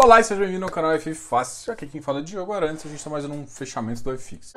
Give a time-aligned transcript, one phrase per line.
[0.00, 1.72] Olá e seja bem-vindo ao canal F Fácil.
[1.72, 4.52] Aqui quem fala é Diogo Arantes, a gente está mais um fechamento do iFix.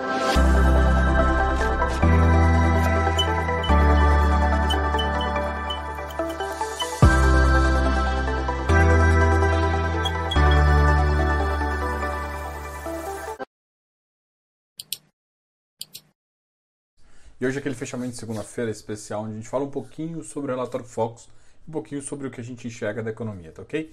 [17.40, 20.52] E hoje é aquele fechamento de segunda-feira especial, onde a gente fala um pouquinho sobre
[20.52, 21.28] o relatório Focus,
[21.68, 23.92] um pouquinho sobre o que a gente enxerga da economia, tá ok?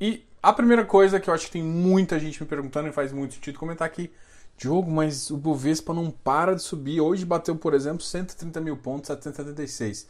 [0.00, 3.12] E a primeira coisa que eu acho que tem muita gente me perguntando e faz
[3.12, 4.12] muito sentido comentar aqui,
[4.56, 7.00] Diogo, mas o Bovespa não para de subir.
[7.00, 10.08] Hoje bateu, por exemplo, 130 mil pontos, 776,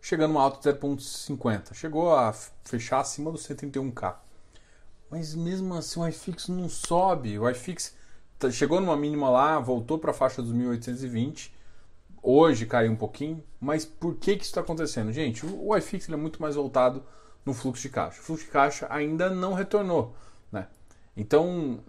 [0.00, 1.74] chegando uma alta de 0,50.
[1.74, 2.32] Chegou a
[2.64, 4.16] fechar acima dos 131k.
[5.10, 7.38] Mas mesmo assim o iFix não sobe.
[7.38, 7.94] O iFix
[8.38, 11.54] tá, chegou numa mínima lá, voltou para a faixa dos 1820.
[12.22, 13.42] Hoje caiu um pouquinho.
[13.60, 15.12] Mas por que, que isso está acontecendo?
[15.12, 17.02] Gente, o iFix é muito mais voltado
[17.44, 18.20] no fluxo de caixa.
[18.20, 20.14] O fluxo de caixa ainda não retornou.
[20.52, 20.66] Né?
[21.16, 21.80] Então,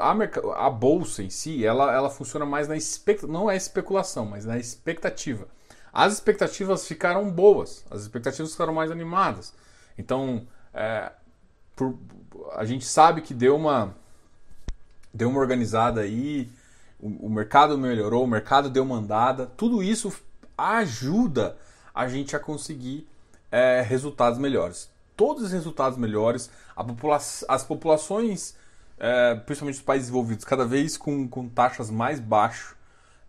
[0.00, 4.44] a, a, bolsa em si, ela, ela funciona mais na expectativa, não é especulação, mas
[4.44, 5.48] na expectativa.
[5.92, 9.54] As expectativas ficaram boas, as expectativas ficaram mais animadas.
[9.96, 11.10] Então, é,
[11.74, 11.98] por,
[12.54, 13.94] a gente sabe que deu uma,
[15.12, 16.50] deu uma organizada aí,
[17.00, 20.12] o, o mercado melhorou, o mercado deu uma andada, tudo isso
[20.56, 21.56] ajuda
[21.94, 23.08] a gente a conseguir
[23.50, 28.56] é, resultados melhores todos os resultados melhores, popula as populações,
[28.96, 32.76] é, principalmente os países desenvolvidos, cada vez com, com taxas mais baixas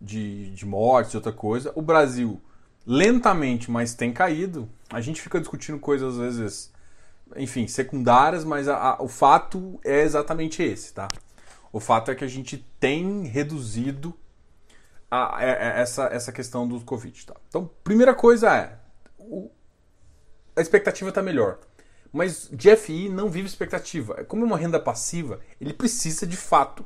[0.00, 1.72] de, de mortes e outra coisa.
[1.74, 2.40] O Brasil,
[2.86, 4.68] lentamente, mas tem caído.
[4.88, 6.72] A gente fica discutindo coisas, às vezes,
[7.34, 11.08] enfim, secundárias, mas a, a, o fato é exatamente esse, tá?
[11.72, 14.14] O fato é que a gente tem reduzido
[15.10, 17.34] a, a, essa, essa questão do Covid, tá?
[17.48, 18.78] Então, primeira coisa é,
[19.18, 19.50] o,
[20.56, 21.58] a expectativa está melhor.
[22.12, 24.24] Mas de FI não vive expectativa.
[24.24, 26.84] Como é uma renda passiva, ele precisa de fato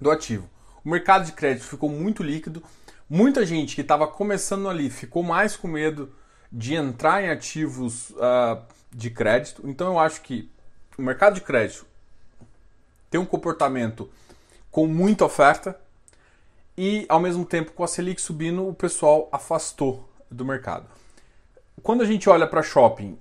[0.00, 0.48] do ativo.
[0.84, 2.62] O mercado de crédito ficou muito líquido.
[3.08, 6.12] Muita gente que estava começando ali ficou mais com medo
[6.50, 9.62] de entrar em ativos uh, de crédito.
[9.64, 10.50] Então eu acho que
[10.98, 11.86] o mercado de crédito
[13.10, 14.10] tem um comportamento
[14.70, 15.78] com muita oferta
[16.76, 20.86] e ao mesmo tempo com a Selic subindo o pessoal afastou do mercado.
[21.82, 23.18] Quando a gente olha para shopping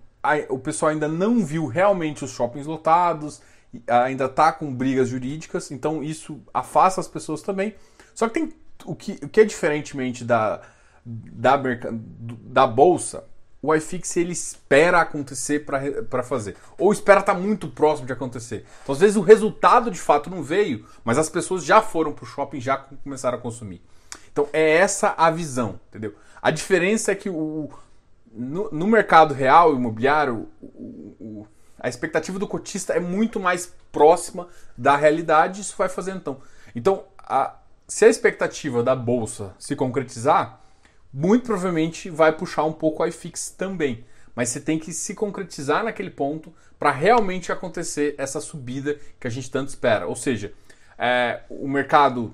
[0.50, 3.42] o pessoal ainda não viu realmente os shoppings lotados,
[3.88, 7.76] ainda está com brigas jurídicas, então isso afasta as pessoas também.
[8.14, 8.54] Só que tem
[8.86, 10.62] o que, o que é diferentemente da,
[11.06, 11.60] da,
[12.44, 13.24] da bolsa,
[13.62, 15.66] o iFix ele espera acontecer
[16.10, 16.56] para fazer.
[16.78, 18.66] Ou espera estar tá muito próximo de acontecer.
[18.82, 22.24] Então, às vezes, o resultado de fato não veio, mas as pessoas já foram para
[22.24, 23.82] o shopping já começaram a consumir.
[24.32, 26.16] Então, é essa a visão, entendeu?
[26.42, 27.70] A diferença é que o,
[28.34, 31.48] no, no mercado real imobiliário, o, o,
[31.80, 34.48] a expectativa do cotista é muito mais próxima
[34.78, 35.62] da realidade.
[35.62, 36.42] Isso vai fazer então.
[36.76, 37.56] Então, a,
[37.88, 40.62] se a expectativa da bolsa se concretizar,
[41.14, 44.06] muito provavelmente vai puxar um pouco a iFix também.
[44.34, 49.30] Mas você tem que se concretizar naquele ponto para realmente acontecer essa subida que a
[49.30, 50.08] gente tanto espera.
[50.08, 50.54] Ou seja,
[50.98, 52.34] é, o mercado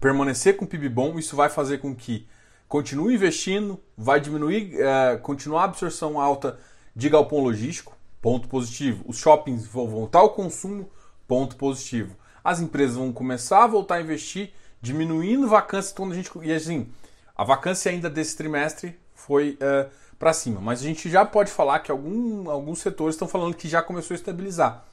[0.00, 2.26] permanecer com o PIB bom, isso vai fazer com que
[2.68, 6.58] continue investindo, vai diminuir, é, continuar a absorção alta
[6.94, 9.04] de galpão logístico, ponto positivo.
[9.06, 10.90] Os shoppings vão voltar ao consumo,
[11.26, 12.16] ponto positivo.
[12.42, 15.92] As empresas vão começar a voltar a investir, diminuindo vacância.
[15.92, 16.88] Então a gente, e assim,
[17.36, 19.88] a vacância ainda desse trimestre foi é,
[20.18, 23.68] para cima, mas a gente já pode falar que algum, alguns setores estão falando que
[23.68, 24.84] já começou a estabilizar.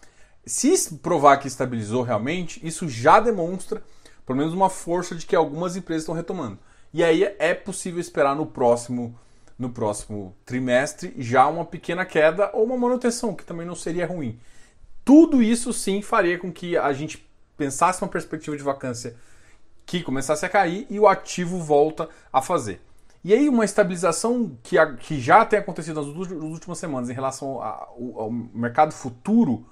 [0.46, 3.82] Se provar que estabilizou realmente, isso já demonstra
[4.26, 6.58] pelo menos uma força de que algumas empresas estão retomando.
[6.94, 9.18] E aí é possível esperar no próximo
[9.58, 14.40] no próximo trimestre já uma pequena queda ou uma manutenção, que também não seria ruim.
[15.06, 17.26] Tudo isso sim faria com que a gente
[17.58, 19.16] pensasse uma perspectiva de vacância
[19.86, 22.82] que começasse a cair e o ativo volta a fazer.
[23.24, 27.62] E aí uma estabilização que, a, que já tem acontecido nas últimas semanas em relação
[27.62, 29.66] ao, ao mercado futuro.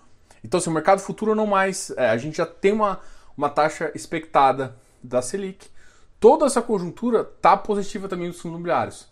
[0.44, 1.92] Então, se assim, o mercado futuro não mais.
[1.98, 3.00] É, a gente já tem uma,
[3.36, 5.68] uma taxa expectada da Selic
[6.22, 9.12] toda essa conjuntura está positiva também nos fundos imobiliários.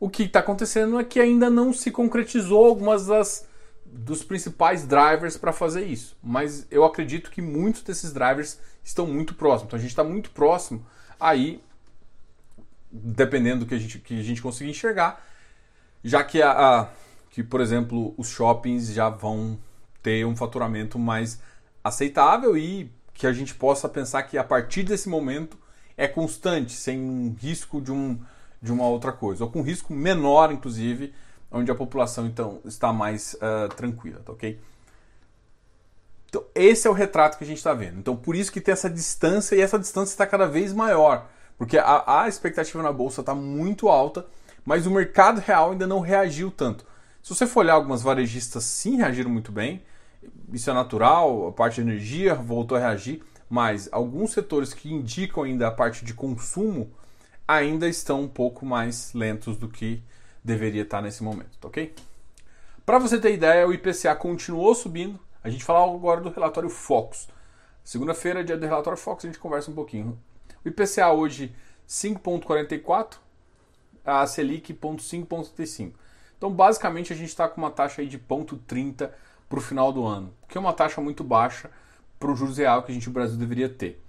[0.00, 3.46] O que está acontecendo é que ainda não se concretizou algumas das
[3.84, 6.16] dos principais drivers para fazer isso.
[6.22, 9.68] Mas eu acredito que muitos desses drivers estão muito próximos.
[9.68, 10.84] Então a gente está muito próximo
[11.20, 11.62] aí,
[12.90, 15.24] dependendo do que a gente, que a gente conseguir enxergar,
[16.02, 16.88] já que, a, a,
[17.30, 19.58] que, por exemplo, os shoppings já vão
[20.02, 21.40] ter um faturamento mais
[21.84, 25.56] aceitável e que a gente possa pensar que a partir desse momento
[25.96, 28.18] é constante, sem risco de, um,
[28.60, 31.14] de uma outra coisa, ou com risco menor, inclusive,
[31.50, 34.58] onde a população então está mais uh, tranquila, tá ok?
[36.54, 37.98] esse é o retrato que a gente está vendo.
[37.98, 41.26] Então, por isso que tem essa distância e essa distância está cada vez maior.
[41.56, 44.26] Porque a, a expectativa na bolsa está muito alta,
[44.64, 46.84] mas o mercado real ainda não reagiu tanto.
[47.22, 49.82] Se você for olhar algumas varejistas, sim reagiram muito bem.
[50.52, 55.44] Isso é natural, a parte de energia voltou a reagir, mas alguns setores que indicam
[55.44, 56.90] ainda a parte de consumo
[57.46, 60.02] ainda estão um pouco mais lentos do que
[60.42, 61.94] deveria estar nesse momento, tá ok?
[62.84, 65.18] Para você ter ideia, o IPCA continuou subindo.
[65.42, 67.28] A gente fala agora do relatório Focus.
[67.82, 70.18] Segunda-feira, dia do relatório Focus, a gente conversa um pouquinho.
[70.64, 71.54] O IPCA hoje
[71.88, 73.14] 5,44,
[74.04, 75.92] a Selic 5,35.
[76.36, 79.10] Então, basicamente, a gente está com uma taxa aí de 0,30
[79.48, 81.70] para o final do ano, que é uma taxa muito baixa
[82.18, 84.02] para o juros real que a gente, o Brasil, deveria ter.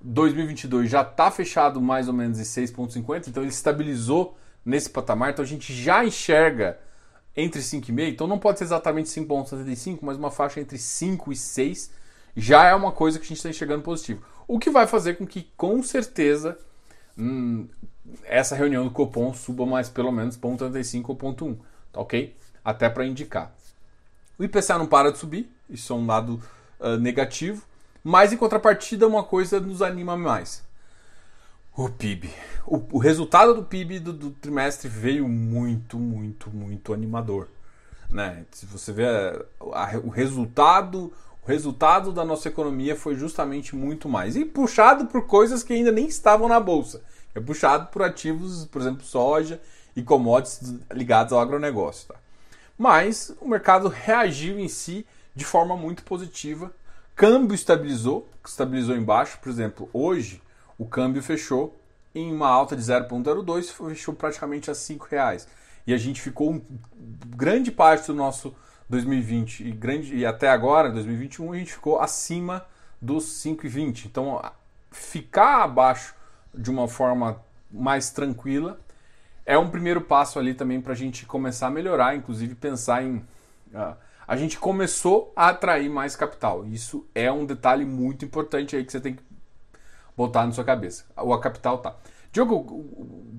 [0.00, 5.44] 2022 já está fechado mais ou menos em 6,50, então ele estabilizou nesse patamar, então
[5.44, 6.78] a gente já enxerga
[7.36, 11.90] entre 5,5, então não pode ser exatamente 5,75, mas uma faixa entre 5 e 6
[12.36, 14.22] já é uma coisa que a gente está enxergando positivo.
[14.46, 16.58] O que vai fazer com que, com certeza,
[17.16, 17.68] hum,
[18.24, 21.58] essa reunião do Copom suba mais pelo menos 0,35 ou 1,1,
[21.92, 22.36] tá ok?
[22.64, 23.52] Até para indicar.
[24.38, 26.40] O IPCA não para de subir, isso é um dado
[26.80, 27.62] uh, negativo,
[28.02, 30.62] mas em contrapartida uma coisa nos anima mais.
[31.76, 32.30] O PIB.
[32.66, 37.48] O, o resultado do PIB do, do, trimestre veio muito, muito, muito animador.
[38.10, 38.44] Né?
[38.50, 44.08] Se você vê a, a, o resultado, o resultado da nossa economia foi justamente muito
[44.08, 44.36] mais.
[44.36, 47.02] E puxado por coisas que ainda nem estavam na bolsa.
[47.34, 49.60] É puxado por ativos, por exemplo, soja
[49.94, 52.08] e commodities ligados ao agronegócio.
[52.08, 52.16] Tá?
[52.76, 55.06] Mas o mercado reagiu em si
[55.38, 56.74] de forma muito positiva.
[57.14, 59.38] Câmbio estabilizou, estabilizou embaixo.
[59.40, 60.42] Por exemplo, hoje
[60.76, 61.80] o câmbio fechou
[62.12, 65.46] em uma alta de 0,02, fechou praticamente a R$ reais.
[65.86, 66.60] E a gente ficou
[67.36, 68.52] grande parte do nosso
[68.90, 72.66] 2020 e, grande, e até agora, 2021, a gente ficou acima
[73.00, 74.06] dos 5,20.
[74.06, 74.42] Então,
[74.90, 76.16] ficar abaixo
[76.52, 77.40] de uma forma
[77.70, 78.80] mais tranquila
[79.46, 83.24] é um primeiro passo ali também para a gente começar a melhorar, inclusive pensar em.
[83.72, 86.66] Uh, a gente começou a atrair mais capital.
[86.66, 89.22] Isso é um detalhe muito importante aí que você tem que
[90.14, 91.06] botar na sua cabeça.
[91.16, 91.96] O a capital tá.
[92.30, 92.84] Diogo,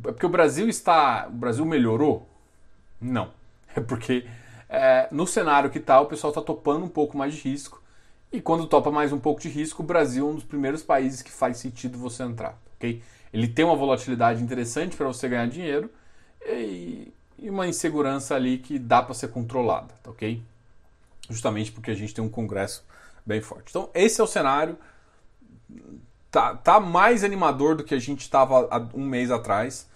[0.07, 1.27] é porque o Brasil está.
[1.29, 2.27] O Brasil melhorou?
[2.99, 3.31] Não.
[3.75, 4.25] É porque
[4.67, 7.79] é, no cenário que está, o pessoal está topando um pouco mais de risco.
[8.31, 11.21] E quando topa mais um pouco de risco, o Brasil é um dos primeiros países
[11.21, 12.59] que faz sentido você entrar.
[12.75, 12.99] ok?
[13.31, 15.87] Ele tem uma volatilidade interessante para você ganhar dinheiro
[16.43, 19.93] e, e, uma insegurança ali que dá para ser controlada.
[20.01, 20.41] Tá ok?
[21.29, 22.85] Justamente porque a gente tem um congresso
[23.25, 23.69] bem forte.
[23.69, 24.77] Então, esse é o cenário
[26.31, 29.87] tá, tá mais animador do que a gente estava um mês atrás.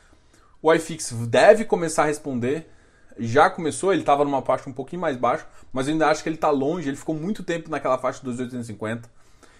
[0.61, 2.69] O iFix deve começar a responder.
[3.17, 6.29] Já começou, ele estava numa faixa um pouquinho mais baixa, mas eu ainda acho que
[6.29, 6.89] ele está longe.
[6.89, 9.09] Ele ficou muito tempo naquela faixa dos 850.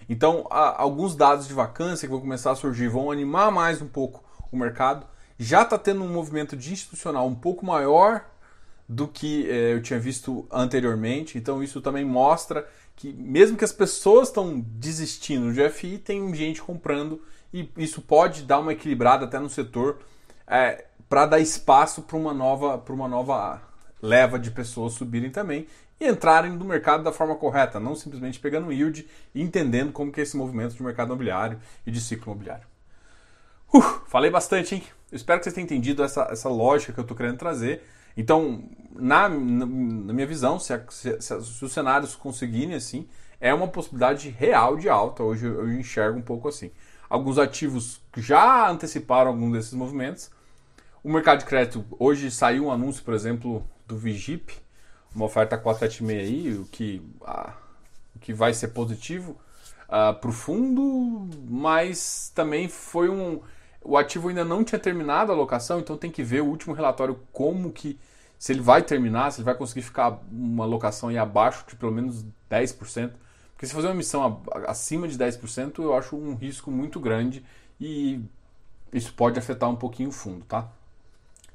[0.09, 3.87] Então, há, alguns dados de vacância que vão começar a surgir vão animar mais um
[3.87, 5.05] pouco o mercado.
[5.37, 8.25] Já está tendo um movimento de institucional um pouco maior
[8.93, 11.37] do que eh, eu tinha visto anteriormente.
[11.37, 16.61] Então, isso também mostra que mesmo que as pessoas estão desistindo do FI, tem gente
[16.61, 19.99] comprando e isso pode dar uma equilibrada até no setor
[20.47, 23.61] é, para dar espaço para uma nova para uma nova
[24.01, 25.67] leva de pessoas subirem também
[25.99, 30.19] e entrarem no mercado da forma correta, não simplesmente pegando yield e entendendo como que
[30.19, 32.65] é esse movimento de mercado imobiliário e de ciclo imobiliário.
[33.73, 34.83] Uh, falei bastante, hein?
[35.11, 37.83] Eu espero que vocês tenham entendido essa, essa lógica que eu estou querendo trazer.
[38.15, 38.63] Então,
[38.95, 39.65] na, na,
[40.13, 43.07] minha visão, se, a, se, se, os cenários conseguirem assim,
[43.39, 45.23] é uma possibilidade real de alta.
[45.23, 46.71] Hoje eu, eu enxergo um pouco assim.
[47.09, 50.31] Alguns ativos já anteciparam algum desses movimentos.
[51.03, 54.53] O mercado de crédito, hoje saiu um anúncio, por exemplo, do Vigip,
[55.13, 57.53] uma oferta 476 aí, o que, ah,
[58.15, 59.37] o que vai ser positivo
[59.89, 63.41] ah, para o fundo, mas também foi um
[63.83, 67.19] o ativo ainda não tinha terminado a locação, então tem que ver o último relatório
[67.31, 67.99] como que
[68.39, 71.91] se ele vai terminar, se ele vai conseguir ficar uma locação aí abaixo de pelo
[71.91, 73.11] menos 10%.
[73.53, 77.45] Porque se fazer uma emissão acima de 10%, eu acho um risco muito grande
[77.79, 78.21] e
[78.91, 80.69] isso pode afetar um pouquinho o fundo, tá?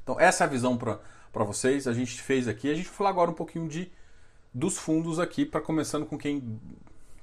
[0.02, 1.86] Então essa é a visão para vocês.
[1.86, 3.90] A gente fez aqui, a gente vai falar agora um pouquinho de
[4.52, 6.58] dos fundos aqui, para começando com quem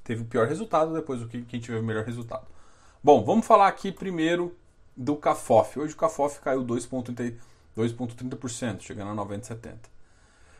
[0.03, 2.45] teve o pior resultado, depois o que quem tiver o melhor resultado.
[3.03, 4.55] Bom, vamos falar aqui primeiro
[4.95, 5.79] do CAFOF.
[5.79, 9.95] Hoje o CAFOF caiu 2,30%, chegando a 90,70.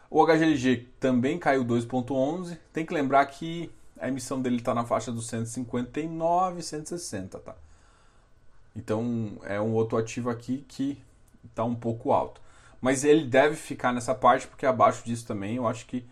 [0.10, 2.58] O HGLG também caiu 2,11%.
[2.72, 7.56] Tem que lembrar que a emissão dele está na faixa dos 159, 160, tá?
[8.76, 11.02] Então é um outro ativo aqui que
[11.46, 12.42] está um pouco alto.
[12.82, 16.06] Mas ele deve ficar nessa parte porque abaixo disso também eu acho que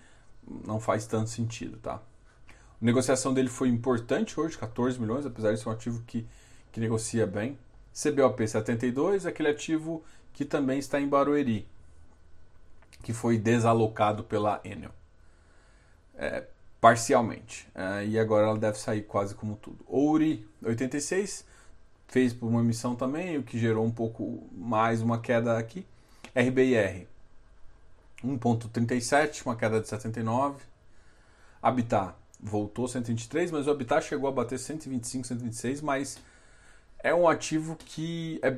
[0.65, 1.95] não faz tanto sentido, tá?
[1.95, 6.25] A negociação dele foi importante hoje, 14 milhões, apesar de ser um ativo que,
[6.71, 7.57] que negocia bem.
[7.93, 11.67] CBOP 72, aquele ativo que também está em Barueri,
[13.03, 14.91] que foi desalocado pela Enel.
[16.15, 16.45] É,
[16.81, 17.67] parcialmente.
[17.75, 19.85] É, e agora ela deve sair quase como tudo.
[19.87, 21.45] Ouri 86
[22.07, 25.85] fez por uma emissão também, o que gerou um pouco mais uma queda aqui.
[26.35, 27.07] RBIR
[28.23, 30.63] 1.37, uma queda de 79.
[31.61, 36.19] Habitat voltou 123, mas o Habitat chegou a bater 125, 126, mas
[37.03, 38.57] é um ativo que é,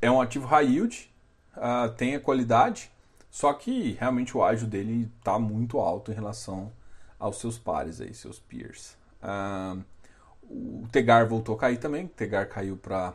[0.00, 1.12] é um ativo high yield,
[1.56, 2.90] uh, tem a qualidade,
[3.28, 6.72] só que realmente o ágio dele está muito alto em relação
[7.18, 8.96] aos seus pares aí, seus peers.
[9.20, 9.82] Uh,
[10.48, 13.12] o Tegar voltou a cair também, o Tegar caiu para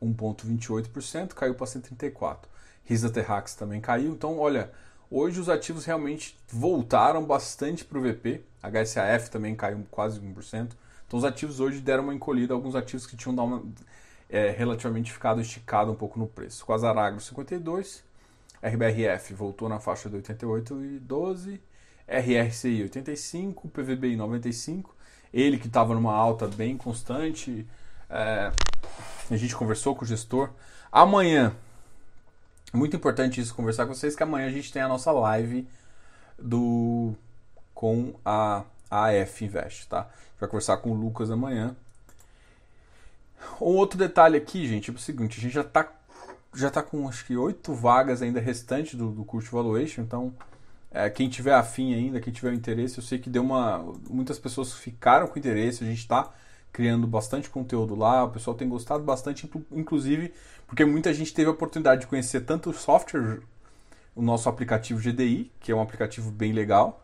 [0.00, 2.38] 1,28%, caiu para 134%.
[2.84, 4.72] Risa Terrax também caiu, então olha,
[5.10, 10.70] hoje os ativos realmente voltaram bastante para o VP, HSAF também caiu quase 1%.
[11.12, 13.62] Então os ativos hoje deram uma encolhida, alguns ativos que tinham uma,
[14.30, 16.64] é, relativamente ficado esticado um pouco no preço.
[16.64, 18.02] Quasar Agro 52,
[18.62, 21.60] RBRF voltou na faixa de 88 e 12,
[22.08, 24.96] RRCI 85, PVBI 95,
[25.34, 27.66] ele que estava numa alta bem constante.
[28.08, 28.50] É,
[29.30, 30.48] a gente conversou com o gestor.
[30.90, 31.54] Amanhã,
[32.72, 35.68] muito importante isso conversar com vocês, que amanhã a gente tem a nossa live
[36.38, 37.12] do
[37.74, 40.08] com a AF Invest, tá?
[40.38, 41.74] Vai conversar com o Lucas amanhã.
[43.60, 45.88] Um outro detalhe aqui, gente, é o seguinte, a gente já está
[46.54, 50.34] já tá com acho que oito vagas ainda restantes do, do curso de valuation, então
[50.90, 53.78] é, quem tiver afim ainda, quem tiver interesse, eu sei que deu uma.
[54.10, 56.30] Muitas pessoas ficaram com interesse, a gente está
[56.70, 60.32] criando bastante conteúdo lá, o pessoal tem gostado bastante, inclusive
[60.66, 63.40] porque muita gente teve a oportunidade de conhecer tanto o software,
[64.14, 67.01] o nosso aplicativo GDI, que é um aplicativo bem legal,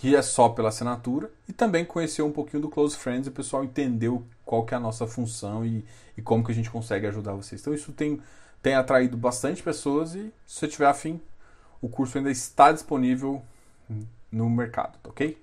[0.00, 3.34] que é só pela assinatura, e também conhecer um pouquinho do Close Friends e o
[3.34, 5.84] pessoal entendeu qual que é a nossa função e,
[6.16, 7.60] e como que a gente consegue ajudar vocês.
[7.60, 8.18] Então isso tem,
[8.62, 11.20] tem atraído bastante pessoas e se você tiver afim,
[11.82, 13.42] o curso ainda está disponível
[14.32, 15.36] no mercado, tá ok?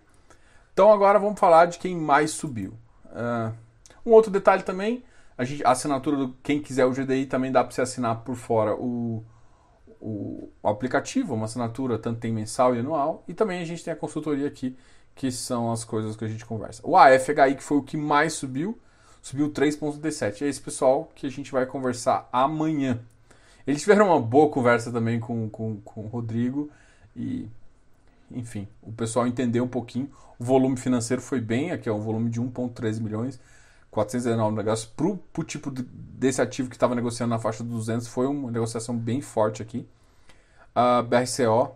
[0.73, 2.73] Então agora vamos falar de quem mais subiu.
[3.05, 3.53] Uh,
[4.03, 5.03] um outro detalhe também,
[5.37, 8.35] a, gente, a assinatura do quem quiser o GDI também dá para você assinar por
[8.35, 9.23] fora o
[9.99, 13.93] o, o aplicativo, uma assinatura tanto tem mensal e anual, e também a gente tem
[13.93, 14.75] a consultoria aqui,
[15.15, 16.81] que são as coisas que a gente conversa.
[16.85, 18.77] O AFHI, que foi o que mais subiu,
[19.21, 20.43] subiu 3,37.
[20.43, 22.99] É esse pessoal que a gente vai conversar amanhã.
[23.65, 26.69] Eles tiveram uma boa conversa também com, com, com o Rodrigo
[27.15, 27.49] e,
[28.31, 30.09] enfim, o pessoal entendeu um pouquinho.
[30.39, 33.39] O volume financeiro foi bem, aqui é um volume de 1,13 milhões,
[33.97, 34.91] 419 negócios.
[34.95, 38.95] Para o tipo desse ativo que estava negociando na faixa dos 200, foi uma negociação
[38.95, 39.87] bem forte aqui.
[40.75, 41.75] A BRCO,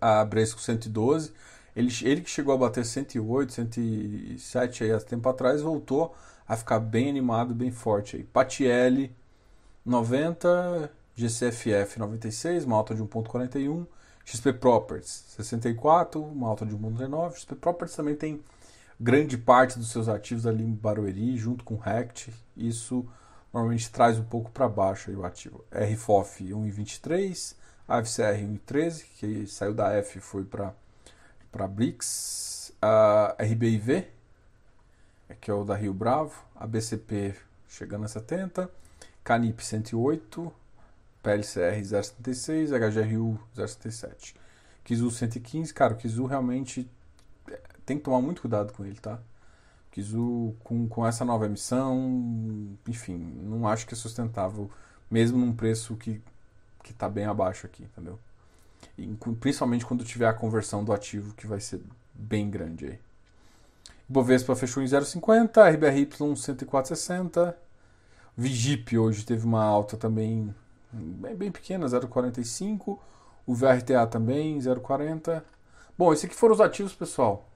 [0.00, 1.32] a Bresco 112,
[1.76, 6.14] ele, ele que chegou a bater 108, 107 aí há tempo atrás, voltou
[6.46, 8.24] a ficar bem animado, bem forte aí.
[8.24, 9.14] Patielli
[9.86, 13.86] 90, GCFF 96, uma alta de 1.41,
[14.24, 17.34] XP Properties 64, uma alta de 1.19.
[17.36, 18.42] XP Properties também tem
[19.00, 22.32] grande parte dos seus ativos ali em Barueri, junto com o Rect.
[22.56, 23.06] Isso
[23.52, 25.64] normalmente traz um pouco para baixo aí o ativo.
[25.72, 27.54] RFOF 1,23,
[27.86, 30.74] AFCR 1,13, que saiu da F e foi para
[31.50, 34.06] para Brix, a RBIV,
[35.40, 37.34] que é o da Rio Bravo, a BCP
[37.66, 38.70] chegando a 70,
[39.24, 40.52] Canip 108,
[41.22, 44.34] PLCR 076, HGRU 077.
[44.84, 46.88] Kizu 115, cara, o Kizu realmente
[47.88, 49.18] tem que tomar muito cuidado com ele, tá?
[49.90, 54.70] Kizu, com, com essa nova emissão, enfim, não acho que é sustentável,
[55.10, 56.20] mesmo num preço que,
[56.84, 58.18] que tá bem abaixo aqui, entendeu?
[58.98, 59.06] E,
[59.40, 61.80] principalmente quando tiver a conversão do ativo, que vai ser
[62.12, 62.98] bem grande aí.
[64.06, 67.54] Bovespa fechou em 0,50, RBRY 104,60.
[68.36, 70.54] Vigip hoje teve uma alta também
[70.92, 72.98] bem, bem pequena, 0,45.
[73.46, 75.42] O VRTA também, 0,40.
[75.96, 77.47] Bom, esses aqui foram os ativos, pessoal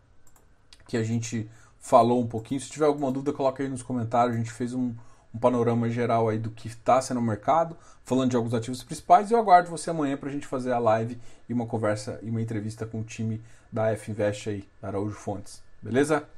[0.93, 2.61] que a gente falou um pouquinho.
[2.61, 4.37] Se tiver alguma dúvida, coloca aí nos comentários.
[4.37, 4.95] A gente fez um,
[5.35, 9.31] um panorama geral aí do que está sendo o mercado, falando de alguns ativos principais.
[9.31, 11.19] E eu aguardo você amanhã para a gente fazer a live
[11.49, 15.63] e uma conversa e uma entrevista com o time da F Invest aí, Araújo Fontes.
[15.81, 16.29] Beleza?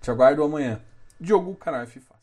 [0.00, 0.80] Te aguardo amanhã.
[1.20, 2.19] Diogo, canal FIFA.